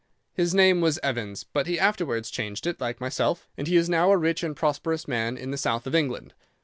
His 0.33 0.55
name 0.55 0.81
was 0.81 0.97
Evans, 1.03 1.43
but 1.43 1.67
he 1.67 1.77
afterwards 1.79 2.31
changed 2.31 2.65
it, 2.65 2.81
like 2.81 2.99
myself, 2.99 3.47
and 3.55 3.67
he 3.67 3.75
is 3.75 3.87
now 3.87 4.09
a 4.11 4.17
rich 4.17 4.41
and 4.41 4.55
prosperous 4.55 5.07
man 5.07 5.37
in 5.37 5.51
the 5.51 5.59
south 5.59 5.85
of 5.85 5.93
England. 5.93 6.33